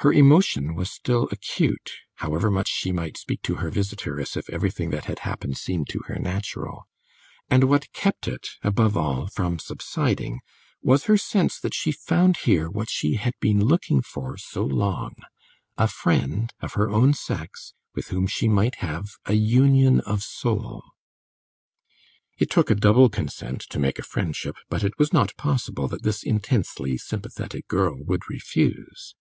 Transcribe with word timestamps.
Her 0.00 0.12
emotion 0.12 0.76
was 0.76 0.92
still 0.92 1.26
acute, 1.32 1.90
however 2.16 2.50
much 2.52 2.68
she 2.68 2.92
might 2.92 3.16
speak 3.16 3.42
to 3.42 3.56
her 3.56 3.70
visitor 3.70 4.20
as 4.20 4.36
if 4.36 4.48
everything 4.48 4.90
that 4.90 5.06
had 5.06 5.20
happened 5.20 5.56
seemed 5.56 5.88
to 5.88 6.00
her 6.06 6.20
natural; 6.20 6.86
and 7.50 7.64
what 7.64 7.92
kept 7.92 8.28
it, 8.28 8.46
above 8.62 8.96
all, 8.96 9.26
from 9.26 9.58
subsiding 9.58 10.38
was 10.82 11.04
her 11.06 11.16
sense 11.16 11.58
that 11.58 11.74
she 11.74 11.90
found 11.90 12.36
here 12.44 12.70
what 12.70 12.88
she 12.88 13.14
had 13.14 13.32
been 13.40 13.64
looking 13.64 14.02
for 14.02 14.36
so 14.36 14.62
long 14.64 15.16
a 15.76 15.88
friend 15.88 16.52
of 16.60 16.74
her 16.74 16.88
own 16.88 17.12
sex 17.12 17.72
with 17.94 18.08
whom 18.08 18.28
she 18.28 18.46
might 18.48 18.76
have 18.76 19.16
a 19.24 19.34
union 19.34 19.98
of 20.02 20.22
soul. 20.22 20.84
It 22.38 22.50
took 22.50 22.70
a 22.70 22.76
double 22.76 23.08
consent 23.08 23.62
to 23.70 23.80
make 23.80 23.98
a 23.98 24.04
friendship, 24.04 24.56
but 24.68 24.84
it 24.84 24.92
was 24.98 25.12
not 25.12 25.36
possible 25.36 25.88
that 25.88 26.04
this 26.04 26.22
intensely 26.22 26.98
sympathetic 26.98 27.66
girl 27.66 27.96
would 28.04 28.28
refuse. 28.30 29.16